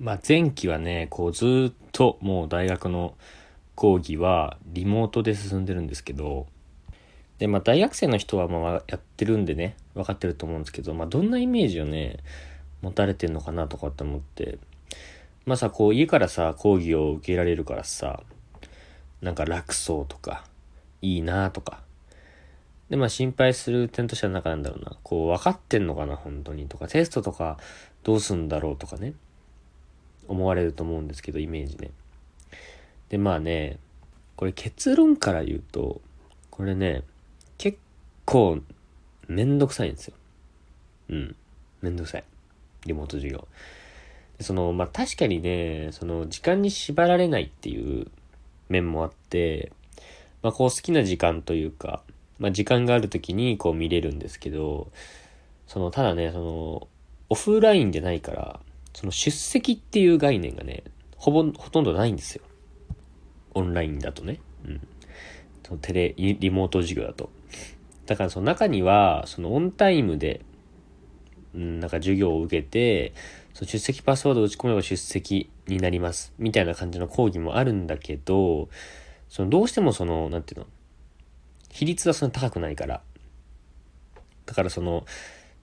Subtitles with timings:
[0.00, 3.14] まあ前期はね、こうずっともう大学の
[3.74, 6.46] 講義はリモートで進んでるんですけど、
[7.38, 12.16] で、まあ大学生の人はまあやってるんでね、分かってると思うんですけど、まあどんなイメージをね、
[12.80, 14.58] 持たれてんのかなとかって思って、
[15.44, 18.22] まあさ、こう家からさ、講義を受けられるからさ、
[19.20, 20.46] なんか楽そうとか、
[21.02, 21.82] いいなとか。
[22.88, 27.58] で、まあ心配する点としてはなんかなんだろうな、こう分かってんのかな、本当にとか、テストとか
[28.02, 29.12] どうすんだろうとかね。
[30.30, 31.90] 思われると思うんですけど、イメージね。
[33.08, 33.78] で、まあね、
[34.36, 36.00] これ結論から言うと、
[36.50, 37.02] これね、
[37.58, 37.78] 結
[38.24, 38.60] 構
[39.26, 40.14] めんどくさいんですよ。
[41.08, 41.36] うん。
[41.82, 42.24] めんどくさい。
[42.86, 43.48] リモート授業。
[44.40, 48.06] その、まあ、確かにね、その、時間に縛られないっていう
[48.68, 49.72] 面もあって、
[50.42, 52.02] まあ、こう好きな時間というか、
[52.38, 54.92] まあ、時間がある時にこう見れるんですけど、
[55.66, 56.88] その、ただね、その、
[57.28, 58.60] オフラインじゃないから、
[58.94, 60.84] その出席っていう概念がね、
[61.16, 62.42] ほぼ、ほとんどないんですよ。
[63.54, 64.40] オンラインだとね。
[64.64, 64.80] うん。
[65.66, 67.30] そのテレ、リモート授業だと。
[68.06, 70.40] だからその中には、そのオンタイムで、
[71.54, 73.12] うん、なんか授業を受けて、
[73.54, 76.32] その出席パスワードを打ち込めば出席になります。
[76.38, 78.68] みたいな感じの講義もあるんだけど、
[79.28, 80.66] そのどうしてもその、なんていうの、
[81.70, 83.00] 比率はそんな高くないから。
[84.46, 85.04] だからその、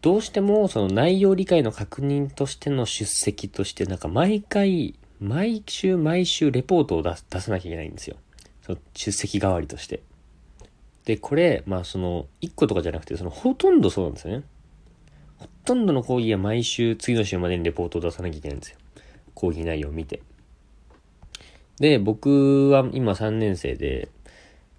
[0.01, 8.17] どうしてもその内容理解の確認としての出席としてなんか毎回、毎週毎週レポートを出さなきゃいけないんですよ。
[8.61, 10.01] その出席代わりとして。
[11.05, 14.43] で、これ、まあその、1個とかじゃなくて、そのほとんどそうなんですよね。
[15.37, 18.77] ほとんどの講義は毎週次の週までにレポートを出さなきゃいけないんですよ。
[19.33, 20.21] 講義内容を見て。
[21.79, 24.09] で、僕は今3年生で、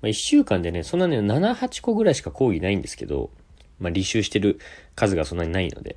[0.02, 3.30] まあ、1週間でね、そんなね、7、8個ぐらいしか講義ないんですけど、
[3.78, 4.58] まあ、履修してる
[4.94, 5.96] 数がそんなにないので、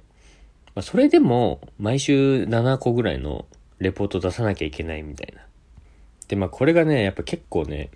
[0.76, 3.46] まあ、それでも毎週7個ぐらいの
[3.80, 5.42] レポート出さなきゃいけないみたいな。
[6.28, 7.90] で、まあこれがね、やっぱ結構ね、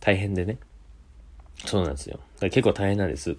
[0.00, 0.58] 大変でね。
[1.64, 2.20] そうなんですよ。
[2.40, 3.36] 結構大変なんです。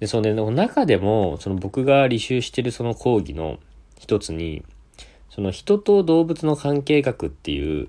[0.00, 3.58] で、そのね、中でも、その僕が履修してるその講義の
[3.98, 4.64] 一つに、
[5.30, 7.88] その人と動物の関係学っていう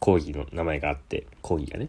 [0.00, 1.88] 講義の名前があって、講義がね。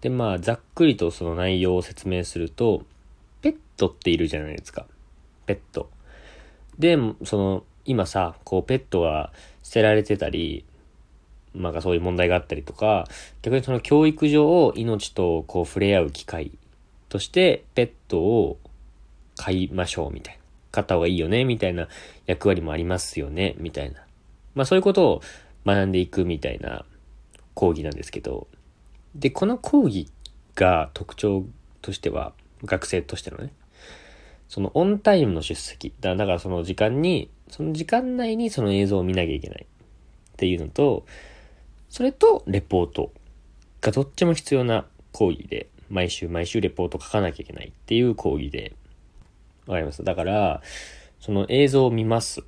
[0.00, 2.84] で、まあ、ざっくりとその内容を説明すると、
[3.80, 4.86] トっているじゃないですか。
[5.46, 5.90] ペット。
[6.78, 9.32] で、その、今さ、こう、ペットが
[9.62, 10.64] 捨てられてたり、
[11.54, 13.08] まあ、そういう問題があったりとか、
[13.42, 16.52] 逆にその教育上を、命とこう触れ合う機会
[17.08, 18.58] として、ペットを
[19.36, 20.40] 飼いましょう、みたいな。
[20.72, 21.88] 飼った方がいいよね、みたいな
[22.26, 24.04] 役割もありますよね、みたいな。
[24.54, 25.22] まあ、そういうことを
[25.66, 26.84] 学んでいくみたいな
[27.54, 28.46] 講義なんですけど、
[29.14, 30.08] で、この講義
[30.54, 31.44] が特徴
[31.82, 32.32] としては、
[32.64, 33.52] 学生としてのね、
[34.50, 35.94] そのオンタイムの出席。
[36.00, 41.06] だからその時間に、その時間内にその映像を見なきゃいけないっていうのと、
[41.88, 43.12] それとレポート
[43.80, 48.74] がどっちも必要な講義で、毎週毎週レポート書かなきゃいけないっていう講義で、
[49.66, 50.02] わかります？
[50.02, 50.62] だから、
[51.20, 52.42] その映像を見ます。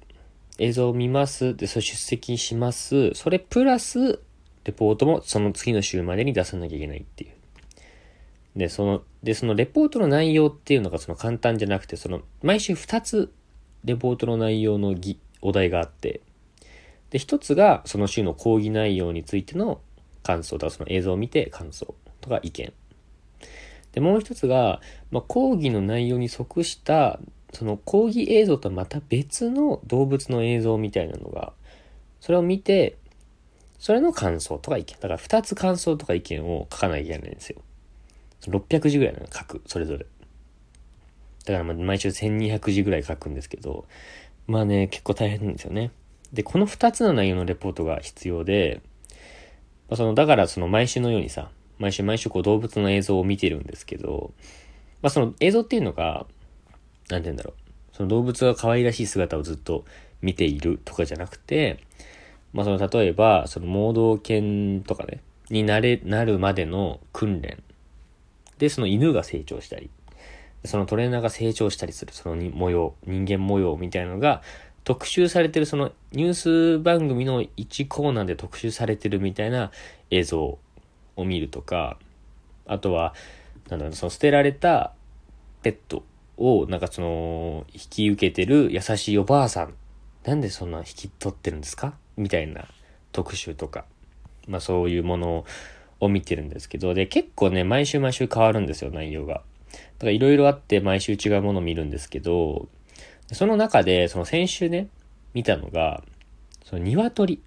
[0.59, 1.57] 映像を見ます。
[1.57, 3.15] で、それ出席します。
[3.15, 4.19] それプラス、
[4.65, 7.31] レポートもその次の週までに出さなきゃいけないっていう。
[8.57, 13.33] で、その、で、そのレポートの内容っていうのがその簡単じゃなくて、その、毎週2つ
[13.85, 16.21] レポートの内容のぎお題があって、
[17.11, 19.81] で、1つがその週の講義内容についての
[20.23, 22.73] 感想と、その映像を見て感想とか意見。
[23.93, 24.81] で、もう1つが、
[25.11, 27.21] まあ、講義の内容に即した、
[27.53, 31.53] その講義映像とまた別の動物の映像みたいなのが、
[32.21, 32.97] それを見て、
[33.79, 34.95] それの感想とか意見。
[35.01, 37.61] だから2つ感想とか意見を書かなきゃいけないんですよ。
[38.51, 40.07] 600字ぐらいの書く、それぞれ。
[41.45, 43.87] だからま毎週1200字ぐらい書くんですけど、
[44.47, 45.91] まあね、結構大変なんですよね。
[46.33, 48.81] で、この2つの内容のレポートが必要で、
[49.89, 54.33] まあ、その、だからその毎週のようにさ、毎週毎週こう動物の映像を見てるんですけど、
[55.03, 56.27] まあその映像っていうのが、
[57.11, 57.97] なんて言うんだろう。
[57.97, 59.85] その動物が可愛らしい姿をずっと
[60.23, 61.81] 見ているとかじゃなくて、
[62.53, 65.21] まあその例えば、その盲導犬とかね、
[65.51, 67.63] になれ、なるまでの訓練
[68.63, 69.91] で、その犬が成長したり、
[70.65, 74.41] そのトレーナーが成長したりする、その模様、人間模様みたいなのが、
[74.85, 79.73] 特集されてる、そのニュース番組の1コーナーで特集されてるみたいな
[80.11, 80.59] 映像
[81.17, 81.99] を見るとか、
[82.67, 83.15] あとは、
[83.69, 84.93] なんだろう、その捨てられた
[85.65, 86.05] ペット
[86.37, 89.75] を、なんかその、引き受けてる優しいおばあさん、
[90.25, 91.95] なんでそんな引き取ってるんですか？
[92.17, 92.67] みたいな
[93.11, 93.87] 特集とか、
[94.47, 95.45] まあそういうものを
[96.03, 99.35] を見てるんですけど、で、結構ね、毎週毎週変わるんですよ、内容が。
[99.35, 99.41] だ
[100.01, 102.69] からいろいろあって毎週違うものを見るんですけど、
[103.31, 104.89] その中で、その先週ね、
[105.33, 106.03] 見たのが、
[106.65, 107.41] その鶏。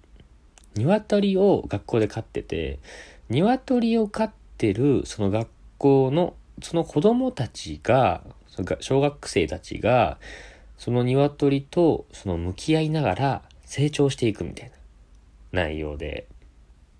[0.74, 2.78] 鶏を学校で飼ってて、
[3.28, 8.22] 鶏を飼ってるその学校の、その子供たちが、
[8.80, 10.16] 小学生たちが、
[10.78, 14.76] その鶏とその向き合いながら成長していくみたいな
[15.52, 16.26] 内容で、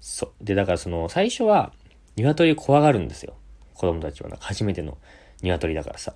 [0.08, 0.44] そう。
[0.44, 1.72] で、だからその最初は
[2.14, 3.34] 鶏怖がるんですよ。
[3.74, 4.98] 子供たちは初めての
[5.42, 6.14] 鶏だからさ。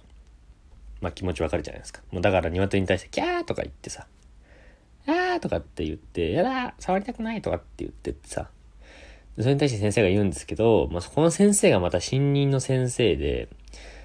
[1.01, 2.01] まあ気持ちわかるじゃないですか。
[2.13, 4.07] もうだから鶏に対してキャーとか言ってさ、
[5.09, 8.49] あーとかって言って、やだ触りたくないとかって言ってってさ、
[9.37, 13.49] それに対して先生が言うんですけど、まあ、この先生がまた新任の先生で、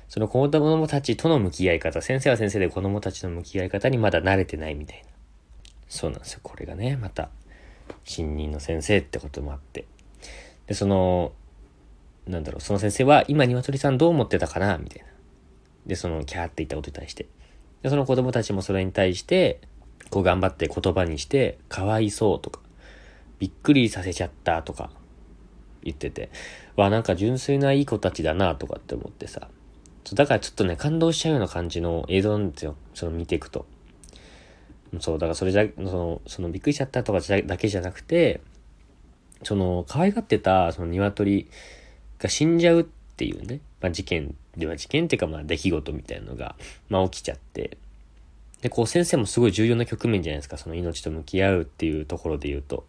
[0.08, 5.10] その子供たちとの向き合い方、先生は先生で子供たちの向き合い方にまだ慣れてないみたいな。
[5.88, 6.40] そうなんですよ。
[6.42, 7.30] これがね、また、
[8.04, 9.86] 新任の先生ってこともあって。
[10.68, 11.32] で、その、
[12.28, 14.78] なんだろう、その先生は、今、鶏さんどう思ってたかな？
[14.78, 15.08] みたいな。
[15.86, 17.28] で、その、キャーって言ったことに対して。
[17.84, 19.60] で、その子供たちもそれに対して、
[20.10, 22.60] こう頑張って言葉にして、かわいそうとか、
[23.40, 24.90] びっくりさせちゃったとか、
[25.84, 26.30] 言ってて、
[26.76, 29.48] わ、なんか純粋ないい子たちだなとかって思ってさ。
[30.14, 32.76] だからちょっとね、感動しちゃうような感じの映像なんですよ。
[32.94, 33.66] その見ていくと。
[35.00, 38.42] そう、だからそれじゃ、その、そのびっくりしちゃったとかだけじゃなくて、
[39.44, 41.48] その、可愛がってた、その鶏
[42.20, 42.84] が死んじゃうっ
[43.18, 46.56] ていうね、まあ事件では事件っていうかまあ出来事みたいなのが、
[46.90, 47.78] まあ起きちゃって、
[48.62, 52.86] で、こう先生もすごい重要な局面じゃないですか、その命と向き合うっていうところで言うと。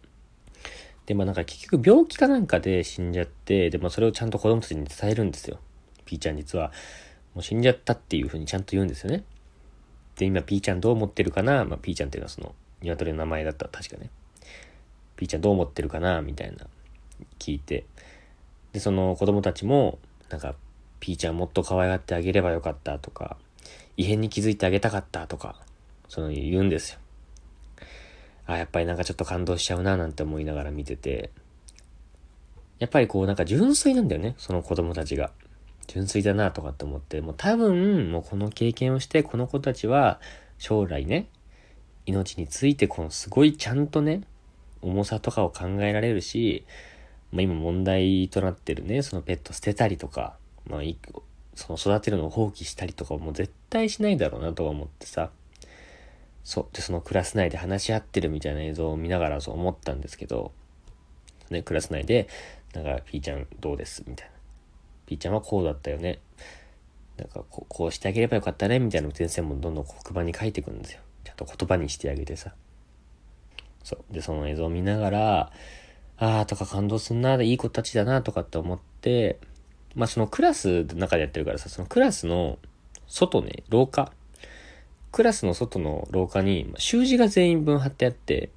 [1.05, 5.59] で、まあなんか結局病気かなんかで死んじゃって、で、まあそれをちゃんと子供たちに伝えるんですよ。
[6.05, 6.71] ピーちゃん実は、
[7.35, 9.23] もう死んじゃったっていうふうにちゃんと言うんですよね。
[10.17, 11.63] で、今ピーちゃんどう思ってるかな？
[11.65, 14.09] まあピーちゃんっていうのはその、鶏の名前だった確かね。
[15.15, 16.21] ピーちゃんどう思ってるかな？
[16.21, 16.65] みたいな、
[17.39, 17.85] 聞いて。
[18.73, 19.99] で、その子供たちも、
[20.29, 20.55] なんか、
[20.99, 23.37] ピーちゃんもっと可愛がってあげればよかったとか、
[23.95, 25.55] 異変に気づいてあげたかったとか、
[26.09, 26.99] その言うんですよ。
[28.45, 31.31] あ、やっぱりなんかちょっと感動しちゃうななんて思いながら見てて、
[32.79, 35.31] やっぱりこうなんか純粋なんだよね、その子供たちが。
[35.87, 40.19] 純粋だなとかって思って、もう多分、もうこの経験をして、この子たちは
[40.57, 41.27] 将来ね、
[42.05, 44.21] 命についてこのすごいちゃんとね、
[44.81, 46.65] 重さとかを考えられるし、
[47.31, 50.37] まあ今問題となってるね、そのペット捨てたりとか、
[50.67, 50.81] まあ
[51.55, 55.31] その育てるのを放棄したりとかも絶対しないだろうなとか思ってさ、
[56.43, 56.75] そう。
[56.75, 60.53] で、そのクラス内で話し合ってるみたいな映像を見ながらそう思ったんですけど、
[61.49, 62.29] ね、クラス内で、
[62.73, 64.03] なんか、ピーちゃんどうです？
[64.07, 64.36] みたいな。
[65.07, 66.19] ピーちゃんはこうだったよね。
[67.17, 71.01] なんかこう、こうしてあげればよかったねみたいな先生もどんどん黒板に書いてくんですよ。
[71.23, 72.53] ちゃんと言葉にしてあげてさ。
[73.83, 74.13] そう。
[74.13, 75.51] で、その映像を見ながら、
[76.17, 79.39] あーとか感動すんな、いい子たちだなとかって思って、
[79.95, 82.59] まあそのクラスの中でやってるからさ、そのクラスの
[83.07, 84.11] 外ね、廊下。
[85.11, 88.51] クラスの外の廊下に、習字が全員分貼ってあって、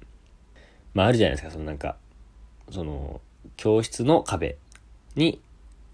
[0.93, 1.95] まああるじゃないですか、そのなんか、
[2.69, 3.21] その、
[3.57, 4.57] 教室の壁
[5.15, 5.41] に、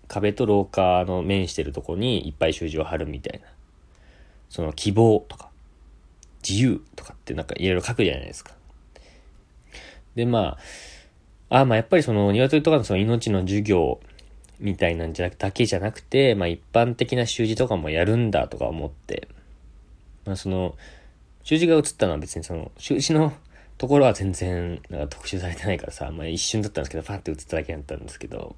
[0.08, 3.48] 壁と廊下の面してるとこにいっぱい習字を貼るみたいな。
[4.50, 5.50] その希望とか、
[6.48, 8.54] 自由とかってなんかいろいろ書くじゃないですか。
[10.16, 10.58] で、ま
[11.50, 14.00] あ、あまあやっぱりその鶏とかのその命の授業
[14.60, 19.28] みたいなんじゃなくだけじゃなくて、まあ一般的な習字とかもやるんだとか思って、
[20.26, 20.76] まあその、
[21.44, 23.34] 習字が映ったのは別にその、習字の
[23.78, 28.56] ところは全然、なんか特集されてないからさ、まあ一瞬だったんですけど、パッて映っただけだったんですけど、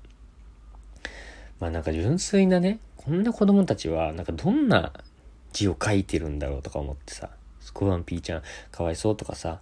[1.59, 4.93] まあなんか純粋なね、こんな子供たちは、なんかどんな
[5.51, 9.59] 字を書いてるんだろうとか思ってさ、スコアンピーちゃんかわいそうとかさ、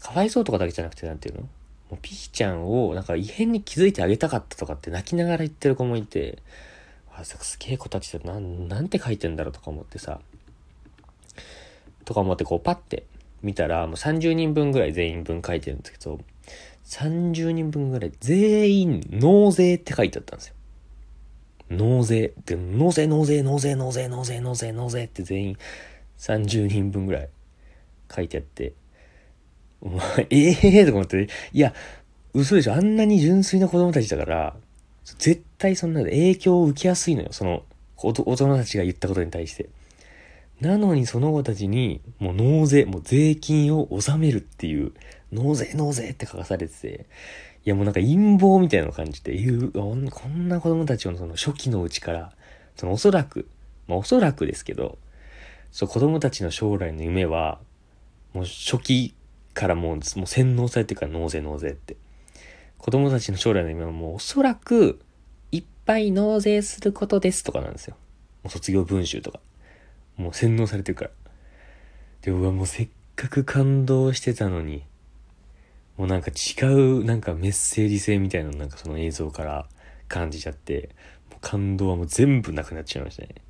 [0.00, 1.40] かわいそうとかだけじゃなくてなんていうの？
[1.42, 1.48] も
[1.92, 6.38] うピーちゃんをなんか異変に気づいてあげたかったとかって泣きながら言ってる子もいて、
[7.12, 10.20] あ、すげえ子たちってなん、なんて書いてんだろうとか思ってさ、
[12.04, 13.04] とか思ってこうパッて
[13.42, 16.20] 見たら、もう30人分ぐらい全員分書いてるんですけど、
[16.86, 20.54] 30人分ぐらい全員納税って書いてあったんですよ。
[21.70, 22.32] 納税。
[22.46, 25.56] で、納税、納税、納税、納税、納税、納税、納税って全員
[26.18, 27.28] 30人分ぐらい
[28.14, 28.72] 書いてあって、
[29.80, 30.86] お前ええー？
[30.86, 31.74] とか思って、いや、
[32.32, 32.74] 嘘でしょ。
[32.74, 34.56] あんなに純粋な子供たちだから、
[35.18, 37.28] 絶対そんな影響を受けやすいのよ。
[37.32, 37.62] その、
[37.96, 39.68] 大人たちが言ったことに対して。
[40.60, 44.92] なのにその子たちに、もう納税、もう税金を納めるっていう、
[45.32, 47.06] 納税納税って書かされてて、
[47.64, 52.32] いやもうなんか陰謀みたいな感じて、いう、こんな子供たちをその初期のうちから、
[52.76, 53.48] そのおそらく、
[53.88, 54.98] まあおそらくですけど、
[55.72, 57.58] そう子供たちの将来の夢は、
[58.34, 59.14] もう初期
[59.54, 61.96] からもう、もう洗脳されてるから納税納税って。
[62.76, 65.00] 子供たちの将来の夢はもうおそらく、
[65.50, 67.96] いっぱい納税することですとかなんですよ。
[68.42, 69.40] もう卒業文集とか。
[70.18, 71.10] もう洗脳されてるから。
[72.20, 74.84] で、うわ、もうせっかく感動してたのに、
[75.96, 79.68] もうなんか違うなんかメッセージ性みたいななんかその映像から
[80.08, 80.90] 感じちゃって
[81.30, 83.43] もう感動はもう全部なくなっちゃいましたね。